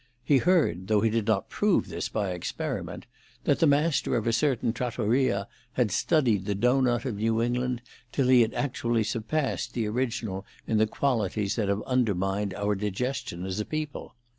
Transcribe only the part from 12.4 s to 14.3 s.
our digestion as a people.